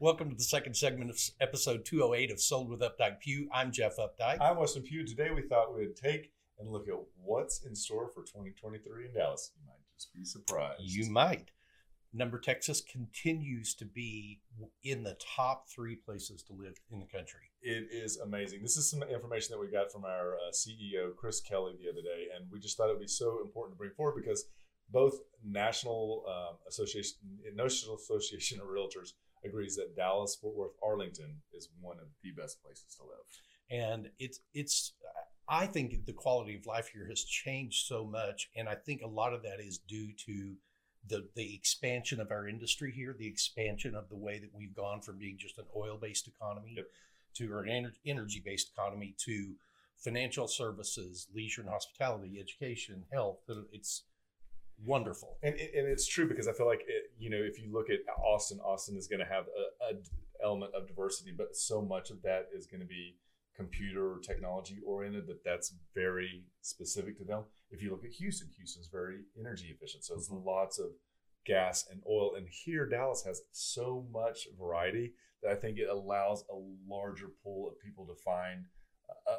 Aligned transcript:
Welcome 0.00 0.30
to 0.30 0.36
the 0.36 0.42
second 0.42 0.74
segment 0.74 1.10
of 1.10 1.20
episode 1.40 1.84
208 1.84 2.32
of 2.32 2.40
Sold 2.40 2.68
with 2.68 2.80
Updike 2.80 3.20
Pugh. 3.20 3.48
I'm 3.52 3.70
Jeff 3.70 3.96
Updike. 3.96 4.38
I'm 4.40 4.56
Weston 4.56 4.82
Pugh. 4.82 5.06
Today 5.06 5.30
we 5.30 5.42
thought 5.42 5.74
we 5.74 5.86
would 5.86 5.96
take 5.96 6.32
and 6.58 6.70
look 6.70 6.88
at 6.88 6.94
what's 7.22 7.64
in 7.64 7.74
store 7.74 8.08
for 8.08 8.22
2023 8.22 9.06
in 9.06 9.14
Dallas. 9.14 9.52
You 9.56 9.66
might 9.66 9.78
just 9.96 10.12
be 10.14 10.24
surprised. 10.24 10.82
You 10.82 11.10
might. 11.10 11.50
Number 12.12 12.38
Texas 12.38 12.80
continues 12.80 13.74
to 13.74 13.84
be 13.84 14.40
in 14.82 15.02
the 15.02 15.16
top 15.36 15.68
three 15.68 15.96
places 15.96 16.42
to 16.44 16.52
live 16.52 16.74
in 16.90 16.98
the 16.98 17.06
country. 17.06 17.50
It 17.62 17.88
is 17.90 18.18
amazing. 18.18 18.62
This 18.62 18.76
is 18.76 18.90
some 18.90 19.02
information 19.02 19.52
that 19.52 19.60
we 19.60 19.70
got 19.70 19.92
from 19.92 20.04
our 20.04 20.34
uh, 20.34 20.50
CEO, 20.52 21.14
Chris 21.16 21.40
Kelly, 21.40 21.74
the 21.80 21.88
other 21.88 22.02
day, 22.02 22.26
and 22.36 22.50
we 22.50 22.58
just 22.58 22.76
thought 22.76 22.88
it 22.88 22.94
would 22.94 23.00
be 23.00 23.06
so 23.06 23.40
important 23.40 23.76
to 23.76 23.78
bring 23.78 23.92
forward 23.92 24.20
because 24.20 24.44
both 24.90 25.14
National 25.44 26.24
um, 26.28 26.56
Association, 26.68 27.16
National 27.54 27.96
Association 27.96 28.60
of 28.60 28.66
Realtors 28.66 29.12
agrees 29.44 29.76
that 29.76 29.96
Dallas, 29.96 30.36
Fort 30.40 30.54
Worth, 30.56 30.72
Arlington 30.82 31.36
is 31.52 31.68
one 31.80 31.98
of 31.98 32.06
the 32.22 32.30
best 32.32 32.62
places 32.62 32.94
to 32.96 33.02
live. 33.04 33.26
and 33.70 34.08
it's 34.18 34.40
it's 34.54 34.92
i 35.48 35.66
think 35.66 36.04
the 36.06 36.12
quality 36.12 36.54
of 36.56 36.66
life 36.66 36.88
here 36.88 37.06
has 37.08 37.24
changed 37.24 37.86
so 37.86 38.04
much 38.04 38.50
and 38.56 38.68
i 38.68 38.74
think 38.74 39.02
a 39.02 39.06
lot 39.06 39.32
of 39.32 39.42
that 39.42 39.60
is 39.60 39.78
due 39.78 40.12
to 40.26 40.54
the 41.08 41.26
the 41.34 41.54
expansion 41.54 42.20
of 42.20 42.30
our 42.30 42.46
industry 42.48 42.92
here 42.94 43.14
the 43.18 43.26
expansion 43.26 43.94
of 43.94 44.08
the 44.08 44.16
way 44.16 44.38
that 44.38 44.50
we've 44.54 44.74
gone 44.74 45.00
from 45.00 45.18
being 45.18 45.36
just 45.38 45.58
an 45.58 45.64
oil 45.76 45.96
based 46.00 46.28
economy 46.28 46.74
Yep. 46.76 46.86
to 47.34 47.52
or 47.52 47.62
an 47.64 47.92
energy 48.06 48.42
based 48.44 48.70
economy 48.76 49.14
to 49.26 49.54
financial 49.96 50.46
services 50.48 51.28
leisure 51.34 51.62
and 51.62 51.70
hospitality 51.70 52.38
education 52.40 53.04
health 53.12 53.38
it's 53.72 54.04
wonderful 54.84 55.38
And, 55.42 55.54
and 55.54 55.86
it's 55.86 56.06
true 56.06 56.28
because 56.28 56.48
I 56.48 56.52
feel 56.52 56.66
like 56.66 56.82
it, 56.88 57.11
you 57.22 57.30
know 57.30 57.40
if 57.40 57.60
you 57.60 57.72
look 57.72 57.88
at 57.88 58.00
Austin, 58.20 58.58
Austin 58.60 58.96
is 58.96 59.06
going 59.06 59.20
to 59.20 59.32
have 59.32 59.44
a, 59.90 59.94
element 60.44 60.72
of 60.74 60.88
diversity, 60.88 61.32
but 61.36 61.54
so 61.54 61.80
much 61.80 62.10
of 62.10 62.20
that 62.22 62.48
is 62.52 62.66
going 62.66 62.80
to 62.80 62.86
be 62.86 63.14
computer 63.54 64.14
or 64.14 64.18
technology 64.18 64.78
oriented 64.84 65.24
that 65.28 65.44
that's 65.44 65.72
very 65.94 66.42
specific 66.62 67.16
to 67.16 67.24
them. 67.24 67.44
If 67.70 67.80
you 67.80 67.92
look 67.92 68.04
at 68.04 68.10
Houston, 68.10 68.48
Houston's 68.56 68.88
very 68.90 69.20
energy 69.38 69.68
efficient, 69.72 70.02
so 70.02 70.14
there's 70.14 70.30
lots 70.32 70.80
of 70.80 70.86
gas 71.46 71.86
and 71.92 72.00
oil. 72.10 72.34
And 72.36 72.48
here, 72.48 72.86
Dallas 72.86 73.22
has 73.24 73.42
so 73.52 74.04
much 74.12 74.48
variety 74.58 75.12
that 75.44 75.52
I 75.52 75.54
think 75.54 75.78
it 75.78 75.88
allows 75.88 76.44
a 76.50 76.56
larger 76.88 77.28
pool 77.44 77.68
of 77.68 77.80
people 77.80 78.04
to 78.06 78.14
find 78.24 78.64
uh, 79.28 79.32
uh, 79.32 79.36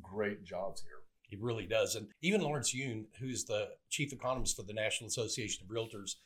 great 0.00 0.44
jobs 0.44 0.82
here. 0.82 1.00
It 1.30 1.42
really 1.42 1.66
does. 1.66 1.96
And 1.96 2.06
even 2.22 2.40
Lawrence 2.40 2.72
Yun, 2.72 3.06
who's 3.18 3.44
the 3.44 3.70
chief 3.90 4.12
economist 4.12 4.56
for 4.56 4.62
the 4.62 4.72
National 4.72 5.08
Association 5.08 5.64
of 5.64 5.74
Realtors, 5.74 6.16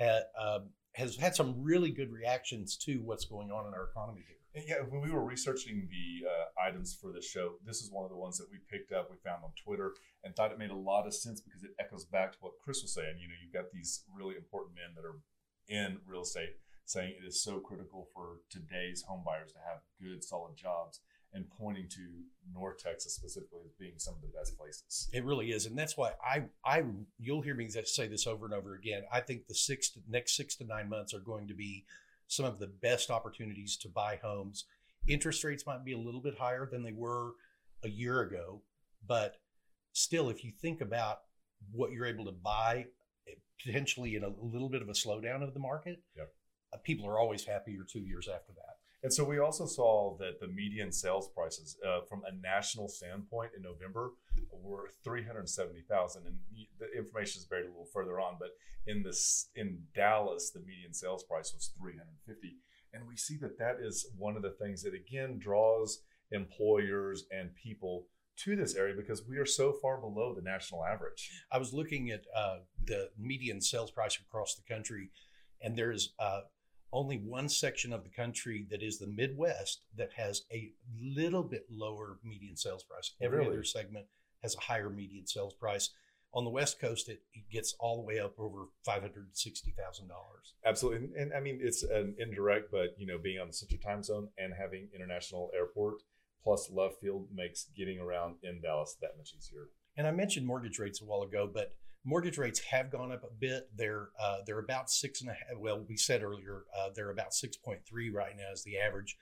um, 0.00 0.70
has 0.94 1.16
had 1.16 1.34
some 1.34 1.54
really 1.62 1.90
good 1.90 2.10
reactions 2.10 2.76
to 2.76 2.98
what's 3.04 3.24
going 3.24 3.50
on 3.50 3.66
in 3.66 3.74
our 3.74 3.88
economy 3.90 4.22
here. 4.26 4.64
Yeah, 4.66 4.76
when 4.88 5.02
we 5.02 5.10
were 5.10 5.22
researching 5.22 5.86
the 5.90 6.26
uh, 6.26 6.68
items 6.68 6.96
for 6.98 7.12
the 7.12 7.20
show, 7.20 7.56
this 7.66 7.82
is 7.82 7.90
one 7.92 8.04
of 8.04 8.10
the 8.10 8.16
ones 8.16 8.38
that 8.38 8.48
we 8.50 8.56
picked 8.70 8.90
up, 8.90 9.10
we 9.10 9.18
found 9.22 9.44
on 9.44 9.50
Twitter, 9.62 9.92
and 10.24 10.34
thought 10.34 10.50
it 10.50 10.58
made 10.58 10.70
a 10.70 10.74
lot 10.74 11.06
of 11.06 11.12
sense 11.12 11.42
because 11.42 11.62
it 11.62 11.76
echoes 11.78 12.06
back 12.06 12.32
to 12.32 12.38
what 12.40 12.54
Chris 12.64 12.80
was 12.80 12.94
saying. 12.94 13.16
You 13.20 13.28
know, 13.28 13.34
you've 13.42 13.52
got 13.52 13.70
these 13.70 14.04
really 14.10 14.34
important 14.34 14.74
men 14.74 14.96
that 14.96 15.04
are 15.04 15.20
in 15.68 15.98
real 16.06 16.22
estate 16.22 16.56
saying 16.86 17.14
it 17.20 17.26
is 17.26 17.42
so 17.42 17.58
critical 17.58 18.08
for 18.14 18.40
today's 18.48 19.02
home 19.02 19.22
buyers 19.26 19.52
to 19.52 19.58
have 19.58 19.82
good, 20.00 20.24
solid 20.24 20.56
jobs, 20.56 21.00
and 21.32 21.44
pointing 21.50 21.88
to 21.88 22.00
North 22.52 22.78
Texas 22.78 23.14
specifically 23.14 23.60
as 23.66 23.72
being 23.78 23.98
some 23.98 24.14
of 24.14 24.22
the 24.22 24.28
best 24.28 24.56
places. 24.56 25.08
It 25.12 25.24
really 25.24 25.50
is, 25.50 25.66
and 25.66 25.76
that's 25.76 25.96
why 25.96 26.12
I, 26.24 26.44
I, 26.64 26.82
you'll 27.18 27.42
hear 27.42 27.54
me 27.54 27.68
say 27.68 28.06
this 28.08 28.26
over 28.26 28.46
and 28.46 28.54
over 28.54 28.74
again. 28.74 29.02
I 29.12 29.20
think 29.20 29.46
the 29.46 29.54
six 29.54 29.90
to, 29.90 30.00
next 30.08 30.36
six 30.36 30.56
to 30.56 30.64
nine 30.64 30.88
months 30.88 31.12
are 31.12 31.20
going 31.20 31.48
to 31.48 31.54
be 31.54 31.84
some 32.28 32.46
of 32.46 32.58
the 32.58 32.66
best 32.66 33.10
opportunities 33.10 33.76
to 33.78 33.88
buy 33.88 34.18
homes. 34.22 34.64
Interest 35.06 35.44
rates 35.44 35.66
might 35.66 35.84
be 35.84 35.92
a 35.92 35.98
little 35.98 36.20
bit 36.20 36.38
higher 36.38 36.66
than 36.70 36.82
they 36.82 36.92
were 36.92 37.32
a 37.84 37.88
year 37.88 38.22
ago, 38.22 38.62
but 39.06 39.36
still, 39.92 40.28
if 40.30 40.44
you 40.44 40.52
think 40.52 40.80
about 40.80 41.18
what 41.72 41.92
you're 41.92 42.06
able 42.06 42.24
to 42.24 42.32
buy, 42.32 42.86
eh, 43.28 43.32
potentially 43.64 44.16
in 44.16 44.24
a 44.24 44.28
little 44.40 44.68
bit 44.68 44.82
of 44.82 44.88
a 44.88 44.92
slowdown 44.92 45.42
of 45.42 45.54
the 45.54 45.60
market, 45.60 46.02
Yep. 46.16 46.34
uh, 46.72 46.76
people 46.78 47.06
are 47.06 47.18
always 47.18 47.44
happier 47.44 47.84
two 47.84 48.00
years 48.00 48.28
after 48.28 48.52
that. 48.54 48.65
And 49.02 49.12
so 49.12 49.24
we 49.24 49.38
also 49.38 49.66
saw 49.66 50.16
that 50.18 50.40
the 50.40 50.48
median 50.48 50.90
sales 50.90 51.28
prices 51.28 51.76
uh, 51.86 52.00
from 52.08 52.22
a 52.26 52.34
national 52.34 52.88
standpoint 52.88 53.52
in 53.56 53.62
November 53.62 54.12
were 54.50 54.90
370,000 55.04 56.26
and 56.26 56.36
the 56.80 56.86
information 56.96 57.40
is 57.40 57.46
buried 57.46 57.66
a 57.66 57.68
little 57.68 57.88
further 57.92 58.18
on 58.18 58.36
but 58.38 58.50
in 58.86 59.02
this 59.02 59.48
in 59.54 59.78
Dallas 59.94 60.50
the 60.50 60.60
median 60.60 60.92
sales 60.92 61.22
price 61.22 61.52
was 61.54 61.72
350 61.78 62.56
and 62.92 63.06
we 63.06 63.16
see 63.16 63.36
that 63.36 63.58
that 63.58 63.76
is 63.80 64.08
one 64.16 64.36
of 64.36 64.42
the 64.42 64.56
things 64.60 64.82
that 64.82 64.94
again 64.94 65.38
draws 65.38 66.00
employers 66.32 67.24
and 67.30 67.54
people 67.54 68.06
to 68.36 68.56
this 68.56 68.74
area 68.74 68.94
because 68.96 69.26
we 69.26 69.38
are 69.38 69.46
so 69.46 69.72
far 69.72 69.98
below 69.98 70.34
the 70.34 70.42
national 70.42 70.84
average. 70.84 71.30
I 71.50 71.58
was 71.58 71.72
looking 71.72 72.10
at 72.10 72.24
uh, 72.34 72.58
the 72.84 73.10
median 73.18 73.60
sales 73.60 73.90
price 73.90 74.18
across 74.18 74.54
the 74.54 74.74
country, 74.74 75.10
and 75.62 75.76
there's 75.76 76.12
uh, 76.18 76.40
only 76.96 77.18
one 77.18 77.48
section 77.48 77.92
of 77.92 78.02
the 78.02 78.10
country 78.10 78.66
that 78.70 78.82
is 78.82 78.98
the 78.98 79.06
Midwest 79.06 79.82
that 79.96 80.10
has 80.16 80.42
a 80.50 80.72
little 81.00 81.42
bit 81.42 81.66
lower 81.70 82.18
median 82.24 82.56
sales 82.56 82.82
price. 82.82 83.12
Every 83.20 83.38
Really? 83.38 83.50
other 83.50 83.64
segment 83.64 84.06
has 84.42 84.56
a 84.56 84.60
higher 84.60 84.88
median 84.88 85.26
sales 85.26 85.54
price. 85.54 85.90
On 86.32 86.44
the 86.44 86.50
West 86.50 86.80
Coast, 86.80 87.08
it, 87.08 87.20
it 87.34 87.44
gets 87.50 87.74
all 87.78 87.96
the 87.96 88.02
way 88.02 88.18
up 88.18 88.34
over 88.38 88.64
five 88.84 89.02
hundred 89.02 89.28
sixty 89.32 89.74
thousand 89.78 90.08
dollars. 90.08 90.54
Absolutely, 90.64 91.06
and, 91.06 91.16
and 91.16 91.34
I 91.34 91.40
mean 91.40 91.58
it's 91.62 91.82
an 91.82 92.14
indirect, 92.18 92.70
but 92.70 92.94
you 92.98 93.06
know, 93.06 93.18
being 93.18 93.38
on 93.38 93.46
the 93.46 93.52
Central 93.52 93.80
Time 93.80 94.02
Zone 94.02 94.28
and 94.38 94.52
having 94.58 94.88
international 94.94 95.50
airport 95.54 95.96
plus 96.42 96.70
love 96.70 96.92
field 97.00 97.28
makes 97.34 97.66
getting 97.76 97.98
around 97.98 98.36
in 98.42 98.60
Dallas 98.60 98.96
that 99.00 99.16
much 99.18 99.34
easier. 99.36 99.68
And 99.96 100.06
I 100.06 100.10
mentioned 100.12 100.46
mortgage 100.46 100.78
rates 100.78 101.00
a 101.00 101.04
while 101.04 101.22
ago, 101.22 101.48
but 101.52 101.74
mortgage 102.06 102.38
rates 102.38 102.60
have 102.60 102.90
gone 102.90 103.12
up 103.12 103.24
a 103.24 103.34
bit. 103.38 103.68
They're 103.76 104.08
uh, 104.18 104.38
they're 104.46 104.60
about 104.60 104.88
six 104.88 105.20
and 105.20 105.28
a 105.28 105.34
half. 105.34 105.58
Well, 105.58 105.84
we 105.86 105.96
said 105.96 106.22
earlier 106.22 106.64
uh, 106.78 106.88
they're 106.94 107.10
about 107.10 107.34
six 107.34 107.56
point 107.56 107.80
three 107.86 108.08
right 108.10 108.34
now 108.36 108.52
is 108.52 108.62
the 108.62 108.78
average. 108.78 109.18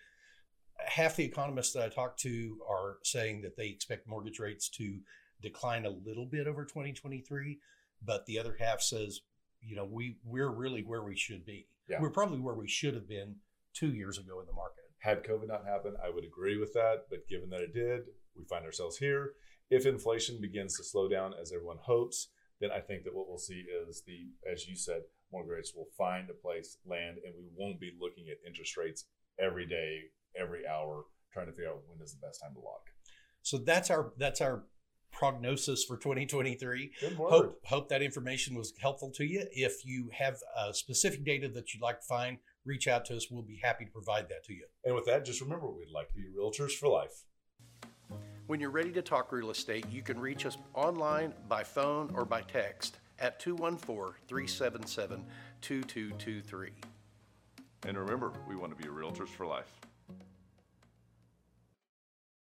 Half 0.87 1.17
the 1.17 1.25
economists 1.25 1.73
that 1.73 1.85
I 1.85 1.89
talked 1.89 2.21
to 2.21 2.59
are 2.69 2.99
saying 3.03 3.43
that 3.43 3.57
they 3.57 3.69
expect 3.69 4.07
mortgage 4.07 4.39
rates 4.39 4.69
to 4.71 4.99
decline 5.41 5.87
a 5.87 5.91
little 5.91 6.27
bit 6.27 6.47
over 6.47 6.65
2023, 6.65 7.59
but 8.05 8.27
the 8.27 8.39
other 8.39 8.57
half 8.59 8.81
says, 8.81 9.21
you 9.63 9.77
know, 9.77 9.89
we 9.91 10.19
we're 10.25 10.51
really 10.51 10.83
where 10.83 11.03
we 11.03 11.17
should 11.17 11.47
be. 11.47 11.67
Yeah. 11.89 12.01
We're 12.01 12.11
probably 12.11 12.41
where 12.41 12.55
we 12.55 12.69
should 12.69 12.95
have 12.95 13.09
been 13.09 13.37
two 13.73 13.95
years 13.95 14.19
ago 14.19 14.41
in 14.41 14.47
the 14.47 14.53
market. 14.53 14.85
Had 14.99 15.25
COVID 15.25 15.49
not 15.49 15.67
happened, 15.67 15.97
I 16.05 16.11
would 16.11 16.25
agree 16.25 16.59
with 16.59 16.73
that. 16.75 17.05
But 17.09 17.29
given 17.29 17.49
that 17.51 17.61
it 17.61 17.73
did, 17.73 18.03
we 18.37 18.45
find 18.45 18.65
ourselves 18.65 18.99
here. 18.99 19.33
If 19.71 19.87
inflation 19.87 20.39
begins 20.41 20.77
to 20.77 20.85
slow 20.85 21.09
down 21.09 21.33
as 21.41 21.53
everyone 21.53 21.79
hopes, 21.81 22.29
then 22.61 22.71
I 22.71 22.81
think 22.81 23.05
that 23.05 23.15
what 23.15 23.29
we'll 23.29 23.39
see 23.39 23.65
is 23.89 24.03
the, 24.07 24.29
as 24.51 24.67
you 24.67 24.77
said, 24.77 25.03
mortgage 25.33 25.51
rates 25.51 25.73
will 25.75 25.89
find 25.99 26.31
a 26.31 26.35
place, 26.35 26.79
land, 26.87 27.19
and 27.25 27.35
we 27.37 27.49
won't 27.57 27.81
be 27.81 27.93
looking 28.01 28.27
at 28.31 28.47
interest 28.47 28.77
rates 28.77 29.05
every 29.39 29.67
day, 29.67 30.03
every 30.37 30.67
hour, 30.67 31.05
trying 31.33 31.47
to 31.47 31.53
figure 31.53 31.71
out 31.71 31.83
when 31.89 32.01
is 32.03 32.15
the 32.15 32.27
best 32.27 32.41
time 32.41 32.55
to 32.55 32.61
lock. 32.61 32.87
So 33.43 33.59
that's 33.59 33.91
our 33.91 34.13
that's 34.17 34.41
our 34.41 34.65
prognosis 35.13 35.85
for 35.85 35.97
2023. 35.97 36.93
Good 37.01 37.19
word. 37.19 37.31
Hope 37.31 37.61
hope 37.65 37.89
that 37.89 38.03
information 38.03 38.57
was 38.57 38.73
helpful 38.81 39.11
to 39.17 39.25
you. 39.25 39.47
If 39.53 39.85
you 39.85 40.11
have 40.17 40.39
uh, 40.57 40.73
specific 40.73 41.25
data 41.25 41.49
that 41.49 41.75
you'd 41.75 41.83
like 41.83 42.01
to 42.01 42.07
find, 42.07 42.39
reach 42.65 42.89
out 42.89 43.05
to 43.07 43.17
us. 43.17 43.31
We'll 43.31 43.43
be 43.43 43.61
happy 43.63 43.85
to 43.85 43.91
provide 43.91 44.29
that 44.31 44.45
to 44.45 44.55
you. 44.55 44.67
And 44.85 44.95
with 44.95 45.07
that, 45.07 45.25
just 45.25 45.41
remember 45.41 45.69
we'd 45.69 45.93
like 45.95 46.09
to 46.09 46.15
be 46.15 46.23
realtors 46.23 46.73
for 46.73 46.89
life. 46.89 47.25
When 48.47 48.61
you're 48.61 48.71
ready 48.71 48.93
to 48.93 49.03
talk 49.03 49.33
real 49.33 49.51
estate, 49.51 49.87
you 49.91 50.03
can 50.03 50.21
reach 50.21 50.45
us 50.45 50.59
online, 50.75 51.33
by 51.49 51.65
phone, 51.65 52.13
or 52.15 52.25
by 52.25 52.43
text 52.43 52.99
at 53.19 53.41
214 53.41 54.15
377 54.27 55.25
2223. 55.63 56.71
And 57.87 57.99
remember, 57.99 58.33
we 58.47 58.57
want 58.57 58.77
to 58.77 58.83
be 58.83 58.89
realtors 58.89 59.29
for 59.29 59.47
life. 59.47 59.81